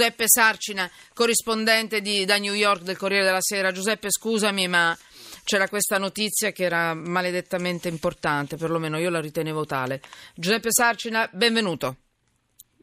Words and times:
Giuseppe 0.00 0.24
Sarcina, 0.28 0.90
corrispondente 1.12 2.00
di, 2.00 2.24
da 2.24 2.38
New 2.38 2.54
York 2.54 2.80
del 2.80 2.96
Corriere 2.96 3.22
della 3.22 3.42
Sera. 3.42 3.70
Giuseppe, 3.70 4.10
scusami, 4.10 4.66
ma 4.66 4.96
c'era 5.44 5.68
questa 5.68 5.98
notizia 5.98 6.52
che 6.52 6.64
era 6.64 6.94
maledettamente 6.94 7.88
importante, 7.88 8.56
perlomeno 8.56 8.96
io 8.96 9.10
la 9.10 9.20
ritenevo 9.20 9.66
tale. 9.66 10.00
Giuseppe 10.34 10.68
Sarcina, 10.70 11.28
benvenuto. 11.30 11.96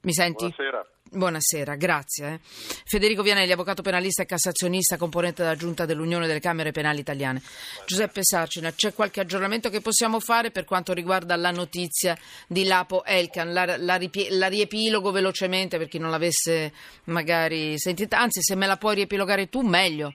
Mi 0.02 0.14
senti? 0.14 0.48
Buonasera. 0.48 0.86
Buonasera, 1.18 1.76
grazie. 1.76 2.34
eh. 2.34 2.40
Federico 2.44 3.24
Vianelli, 3.24 3.52
avvocato 3.52 3.82
penalista 3.82 4.22
e 4.22 4.28
cassazionista, 4.28 4.98
componente 4.98 5.42
della 5.42 5.56
Giunta 5.56 5.86
dell'Unione 5.88 6.28
delle 6.28 6.40
Camere 6.40 6.72
Penali 6.72 7.00
Italiane. 7.00 7.42
Giuseppe 7.88 8.20
Sarcina, 8.24 8.72
c'è 8.72 8.94
qualche 8.94 9.22
aggiornamento 9.22 9.70
che 9.72 9.82
possiamo 9.82 10.20
fare 10.20 10.52
per 10.52 10.64
quanto 10.64 10.94
riguarda 10.94 11.36
la 11.36 11.50
notizia 11.50 12.16
di 12.48 12.66
Lapo 12.66 13.04
Elkan? 13.04 13.52
La, 13.52 13.66
la 13.78 13.98
la 14.30 14.48
riepilogo 14.48 15.10
velocemente 15.10 15.80
per 15.80 15.88
chi 15.88 15.98
non 15.98 16.12
l'avesse 16.12 16.72
magari 17.06 17.80
sentita, 17.80 18.20
anzi 18.20 18.44
se 18.44 18.56
me 18.56 18.68
la 18.68 18.78
puoi 18.78 18.94
riepilogare 18.94 19.50
tu 19.50 19.62
meglio, 19.62 20.14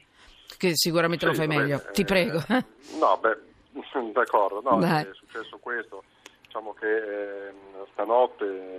che 0.57 0.71
sicuramente 0.77 1.27
lo 1.27 1.33
Sì, 1.33 1.39
fai 1.39 1.49
vabbè, 1.49 1.59
meglio. 1.59 1.83
Ti 1.93 2.03
eh, 2.03 2.05
prego. 2.05 2.45
No, 3.01 3.19
beh, 3.21 3.39
d'accordo, 4.13 4.61
no, 4.63 4.81
è 4.87 5.09
successo 5.15 5.59
questo. 5.59 6.05
Diciamo 6.45 6.75
che 6.75 6.87
ehm, 6.87 7.87
stanotte, 7.93 8.77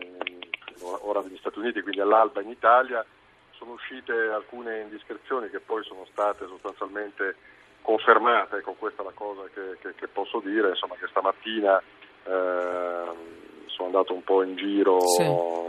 ora 0.84 1.22
degli 1.22 1.38
Stati 1.38 1.60
Uniti, 1.60 1.82
quindi 1.82 2.02
all'alba 2.02 2.42
in 2.42 2.50
Italia, 2.50 3.05
sono 3.52 3.72
uscite 3.73 4.12
alcune 4.14 4.82
indiscrezioni 4.82 5.50
che 5.50 5.59
poi 5.59 5.84
sono 5.84 6.06
state 6.12 6.46
sostanzialmente 6.48 7.36
confermate, 7.82 8.58
ecco 8.58 8.73
questa 8.73 9.02
è 9.02 9.06
la 9.06 9.12
cosa 9.14 9.44
che, 9.54 9.78
che- 9.82 9.96
che 9.96 10.08
posso 10.08 10.40
dire, 10.40 10.70
insomma 10.70 10.96
che 10.96 11.08
stamattina 11.08 11.82
ehm, 12.26 13.42
sono 13.68 13.88
andato 13.88 14.14
un 14.14 14.23
po' 14.23 14.44
in 14.44 14.56
giro, 14.56 15.00
Sì. 15.02 15.23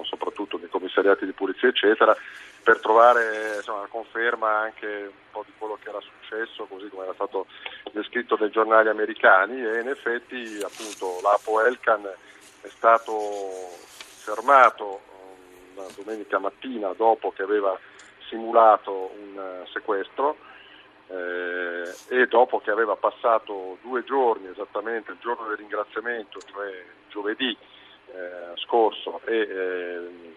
soprattutto 0.05 0.59
nei 0.59 0.69
commissariati 0.69 1.25
di 1.25 1.33
pulizia 1.33 1.69
eccetera, 1.69 2.15
per 2.63 2.79
trovare 2.81 3.57
insomma, 3.57 3.79
una 3.79 3.89
conferma 3.89 4.59
anche 4.61 4.87
un 4.87 5.31
po' 5.33 5.43
di 5.47 5.53
quello 5.59 5.79
che 5.83 5.89
era 5.89 6.01
successo, 6.01 6.65
così 6.67 6.89
come 6.89 7.05
era 7.05 7.15
stato 7.15 7.47
descritto 7.93 8.37
dai 8.37 8.51
giornali 8.51 8.89
americani 8.89 9.65
e 9.65 9.81
in 9.81 9.89
effetti 9.89 10.59
appunto 10.63 11.19
l'Apo 11.23 11.61
Elkan 11.65 12.05
è 12.61 12.69
stato 12.69 13.13
fermato 14.25 15.01
eh, 15.01 15.81
una 15.81 15.87
domenica 15.95 16.39
mattina 16.39 16.93
dopo 16.97 17.31
che 17.33 17.43
aveva 17.43 17.79
simulato 18.29 19.13
un 19.21 19.39
eh, 19.39 19.67
sequestro 19.71 20.37
eh, 21.09 21.95
e 22.09 22.27
dopo 22.27 22.61
che 22.61 22.71
aveva 22.71 22.97
passato 22.97 23.77
due 23.83 24.03
giorni, 24.05 24.49
esattamente 24.49 25.13
il 25.13 25.19
giorno 25.21 25.47
del 25.47 25.59
ringraziamento, 25.59 26.41
cioè 26.41 26.85
giovedì 27.11 27.55
eh, 28.13 28.57
scorso 28.57 29.21
e 29.27 29.37
eh, 29.37 30.33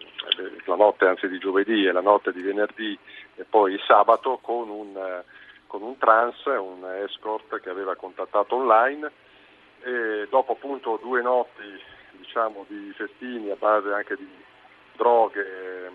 la 0.66 0.76
notte 0.76 1.06
anzi 1.06 1.26
di 1.26 1.38
giovedì 1.38 1.86
e 1.86 1.92
la 1.92 2.02
notte 2.02 2.32
di 2.32 2.42
venerdì 2.42 2.98
e 3.36 3.44
poi 3.44 3.80
sabato 3.86 4.38
con 4.42 4.68
un, 4.68 5.22
con 5.66 5.82
un 5.82 5.96
trans, 5.96 6.44
un 6.44 6.84
escort 7.04 7.58
che 7.60 7.70
aveva 7.70 7.96
contattato 7.96 8.56
online. 8.56 9.10
E 9.80 10.26
dopo 10.28 10.52
appunto 10.52 10.98
due 11.00 11.22
notti 11.22 11.96
diciamo 12.28 12.66
di 12.68 12.92
festini 12.94 13.50
a 13.50 13.56
base 13.56 13.90
anche 13.90 14.14
di 14.14 14.28
droghe, 14.96 15.90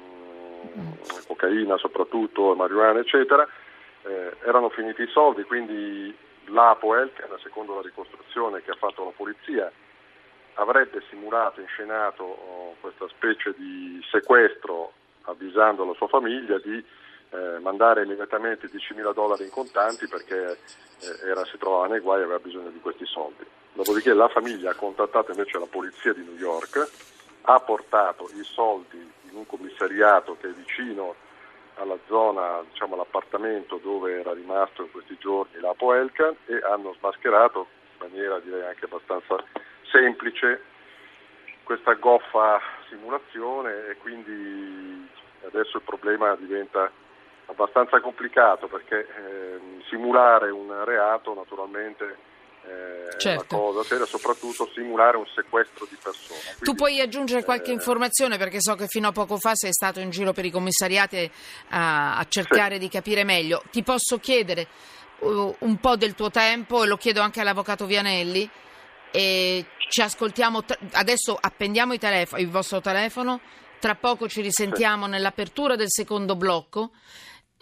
mh, 0.73 1.28
cocaina 1.28 1.78
soprattutto, 1.78 2.56
marijuana 2.56 3.00
eccetera, 3.00 3.48
eh, 4.02 4.36
erano 4.44 4.70
finiti 4.70 5.03
i 5.03 5.09
soldi, 5.09 5.44
quindi 5.44 6.16
l'Apo 6.45 6.95
Elkan, 6.95 7.30
secondo 7.42 7.75
la 7.75 7.81
ricostruzione 7.81 8.64
che 8.64 8.72
ha 8.72 8.75
fatto 8.75 9.03
la 9.06 9.12
polizia, 9.16 9.72
avrebbe 10.56 11.03
simulato, 11.09 11.62
inscenato 11.62 12.23
oh, 12.23 12.75
questa 12.81 13.08
specie 13.09 13.53
di 13.56 14.03
sequestro 14.09 14.94
avvisando 15.25 15.86
la 15.86 15.94
sua 15.94 16.08
famiglia 16.08 16.58
di 16.58 16.84
eh, 17.34 17.59
mandare 17.59 18.03
immediatamente 18.03 18.70
10.000 18.70 19.14
dollari 19.14 19.44
in 19.44 19.50
contanti 19.50 20.08
perché 20.08 20.52
eh, 20.52 21.28
era, 21.28 21.44
si 21.45 21.58
trovava 21.58 21.88
nei 21.88 22.00
guai 22.00 22.22
e 22.22 22.23
aveva 22.23 22.40
bisogno 22.40 22.70
di 22.70 22.80
questi 22.80 23.06
soldi. 23.06 23.44
Dopodiché 23.73 24.13
la 24.13 24.28
famiglia 24.30 24.72
ha 24.72 24.75
contattato 24.75 25.31
invece 25.31 25.57
la 25.57 25.66
polizia 25.66 26.13
di 26.13 26.24
New 26.24 26.38
York, 26.38 26.90
ha 27.41 27.59
portato 27.59 28.30
i 28.35 28.44
soldi 28.44 28.97
in 29.30 29.35
un 29.35 29.47
commissariato 29.47 30.38
che 30.40 30.50
è 30.50 30.52
vicino 30.52 31.16
alla 31.75 31.97
zona, 32.06 32.63
diciamo 32.69 32.94
all'appartamento 32.94 33.80
dove 33.81 34.19
era 34.19 34.31
rimasto 34.34 34.84
in 34.84 34.91
questi 34.91 35.18
giorni 35.19 35.59
l'Apo 35.59 35.91
Elkan 35.94 36.36
e 36.46 36.62
hanno 36.69 36.94
smascherato 37.00 37.68
in 37.94 38.09
maniera 38.09 38.40
direi 38.40 38.62
anche 38.68 38.86
abbastanza 38.86 39.44
semplice 39.90 40.62
questa 41.63 41.94
goffa 41.94 42.62
simulazione 42.90 43.88
e 43.88 43.97
quindi 43.97 45.09
adesso 45.46 45.78
il 45.78 45.84
problema 45.84 46.36
diventa 46.36 46.91
abbastanza 47.46 48.00
complicato 48.00 48.68
perché 48.68 49.08
ehm, 49.16 49.84
simulare 49.90 50.50
un 50.50 50.84
reato 50.86 51.34
naturalmente 51.34 52.31
eh, 52.66 53.08
è 53.09 53.18
Certo. 53.18 53.56
una 53.56 53.66
cosa 53.66 53.84
seria, 53.84 54.06
soprattutto 54.06 54.70
simulare 54.74 55.18
un 55.18 55.26
sequestro 55.34 55.86
di 55.90 55.98
persona. 56.02 56.40
Tu 56.40 56.58
Quindi, 56.58 56.76
puoi 56.78 57.00
aggiungere 57.02 57.44
qualche 57.44 57.72
eh, 57.72 57.74
informazione 57.74 58.38
perché 58.38 58.62
so 58.62 58.76
che 58.76 58.88
fino 58.88 59.09
a 59.09 59.12
poco 59.12 59.38
fa 59.38 59.52
sei 59.54 59.72
stato 59.72 60.00
in 60.00 60.09
giro 60.09 60.34
per 60.34 60.46
i 60.46 60.52
commissariati 60.52 61.30
a, 61.70 62.18
a 62.18 62.26
cercare 62.28 62.78
di 62.78 62.90
capire 62.90 63.24
meglio. 63.24 63.62
Ti 63.70 63.84
posso 63.84 64.18
chiedere 64.20 64.68
uh, 65.20 65.56
un 65.60 65.78
po' 65.78 65.96
del 65.96 66.16
tuo 66.16 66.30
tempo 66.30 66.84
e 66.84 66.88
lo 66.88 66.98
chiedo 66.98 67.22
anche 67.22 67.42
all'avvocato 67.42 67.86
Vianelli 67.86 68.50
e 69.12 69.66
ci 69.90 70.02
ascoltiamo 70.02 70.64
tra- 70.64 70.78
adesso 70.94 71.38
appendiamo 71.40 71.94
i 71.94 72.00
telefo- 72.00 72.38
il 72.38 72.50
vostro 72.50 72.81
telefono 72.81 73.40
tra 73.80 73.94
poco 73.94 74.28
ci 74.28 74.42
risentiamo 74.42 75.06
nell'apertura 75.06 75.75
del 75.75 75.92
secondo 75.92 76.36
blocco 76.36 76.92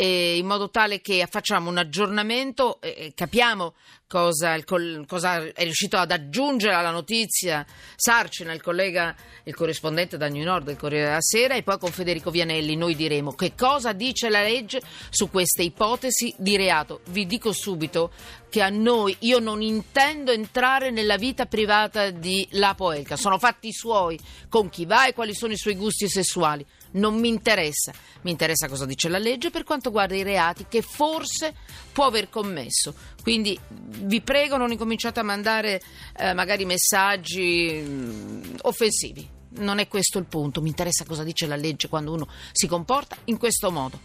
e 0.01 0.37
in 0.37 0.47
modo 0.47 0.71
tale 0.71 0.99
che 0.99 1.27
facciamo 1.29 1.69
un 1.69 1.77
aggiornamento 1.77 2.81
e 2.81 3.11
capiamo 3.13 3.75
cosa, 4.07 4.55
il 4.55 4.65
cosa 4.65 5.43
è 5.43 5.61
riuscito 5.61 5.95
ad 5.95 6.09
aggiungere 6.09 6.73
alla 6.73 6.89
notizia 6.89 7.63
Sarcina, 7.95 8.51
il 8.51 8.63
collega, 8.63 9.15
il 9.43 9.53
corrispondente 9.53 10.17
da 10.17 10.27
New 10.27 10.41
York 10.41 10.63
del 10.63 10.75
Corriere 10.75 11.05
della 11.05 11.21
Sera 11.21 11.53
e 11.53 11.61
poi 11.61 11.77
con 11.77 11.91
Federico 11.91 12.31
Vianelli 12.31 12.75
noi 12.75 12.95
diremo 12.95 13.33
che 13.33 13.53
cosa 13.55 13.93
dice 13.93 14.29
la 14.29 14.41
legge 14.41 14.81
su 15.11 15.29
queste 15.29 15.61
ipotesi 15.61 16.33
di 16.35 16.57
reato. 16.57 17.01
Vi 17.11 17.27
dico 17.27 17.53
subito 17.53 18.11
che 18.49 18.63
a 18.63 18.69
noi, 18.69 19.15
io 19.19 19.37
non 19.37 19.61
intendo 19.61 20.31
entrare 20.31 20.89
nella 20.89 21.17
vita 21.17 21.45
privata 21.45 22.09
di 22.09 22.47
Lapo 22.53 22.91
Elka, 22.91 23.17
sono 23.17 23.37
fatti 23.37 23.71
suoi, 23.71 24.19
con 24.49 24.67
chi 24.69 24.85
va 24.85 25.05
e 25.05 25.13
quali 25.13 25.35
sono 25.35 25.53
i 25.53 25.57
suoi 25.57 25.75
gusti 25.75 26.09
sessuali. 26.09 26.65
Non 26.93 27.19
mi 27.19 27.29
interessa, 27.29 27.93
mi 28.21 28.31
interessa 28.31 28.67
cosa 28.67 28.85
dice 28.85 29.07
la 29.07 29.17
legge 29.17 29.49
per 29.49 29.63
quanto 29.63 29.89
riguarda 29.89 30.15
i 30.15 30.23
reati 30.23 30.65
che 30.67 30.81
forse 30.81 31.53
può 31.93 32.05
aver 32.05 32.29
commesso. 32.29 32.93
Quindi 33.21 33.57
vi 33.69 34.21
prego 34.21 34.57
non 34.57 34.71
incominciate 34.71 35.19
a 35.19 35.23
mandare 35.23 35.81
eh, 36.17 36.33
magari 36.33 36.65
messaggi 36.65 37.81
mm, 37.81 38.55
offensivi. 38.63 39.39
Non 39.53 39.79
è 39.79 39.87
questo 39.87 40.17
il 40.17 40.25
punto, 40.25 40.61
mi 40.61 40.69
interessa 40.69 41.05
cosa 41.05 41.23
dice 41.23 41.45
la 41.45 41.57
legge 41.57 41.89
quando 41.89 42.13
uno 42.13 42.27
si 42.51 42.67
comporta 42.67 43.17
in 43.25 43.37
questo 43.37 43.71
modo. 43.71 43.99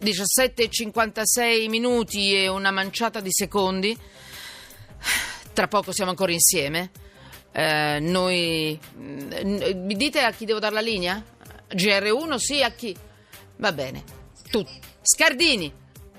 17,56 0.00 1.68
minuti 1.68 2.34
e 2.34 2.48
una 2.48 2.70
manciata 2.70 3.20
di 3.20 3.30
secondi. 3.30 3.96
Tra 5.52 5.68
poco 5.68 5.92
siamo 5.92 6.10
ancora 6.10 6.32
insieme. 6.32 6.90
Eh, 7.52 7.98
noi. 8.00 8.78
Mi 8.96 9.94
dite 9.96 10.20
a 10.20 10.30
chi 10.32 10.44
devo 10.44 10.58
dare 10.58 10.74
la 10.74 10.80
linea? 10.80 11.22
GR1 11.72 12.36
sì, 12.36 12.62
a 12.62 12.70
chi? 12.70 12.96
Va 13.56 13.72
bene. 13.72 14.02
Tu. 14.50 14.64
Scardini. 15.02 15.72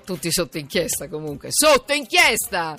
Tutti 0.04 0.32
sotto 0.32 0.58
inchiesta 0.58 1.08
comunque. 1.08 1.48
Sotto 1.50 1.92
inchiesta! 1.92 2.76